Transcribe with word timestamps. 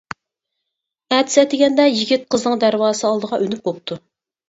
ئەتىسى 1.11 1.43
ئەتىگەندە 1.43 1.87
يىگىت 1.91 2.27
قىزنىڭ 2.37 2.59
دەرۋازىسى 2.67 3.11
ئالدىغا 3.15 3.45
ئۈنۈپ 3.45 3.67
بوپتۇ. 3.71 4.05